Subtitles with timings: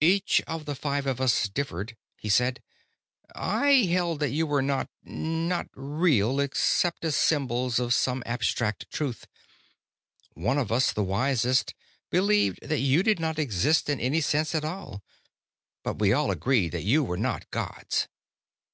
[0.00, 2.62] "Each of the five of us differed," he said.
[3.34, 9.26] "I held that you were not not real except as symbols of some abstract truth.
[10.32, 11.74] One of us, the wisest,
[12.10, 15.02] believed that you did not exist in any sense at all.
[15.84, 18.08] But we all agreed that you were not gods."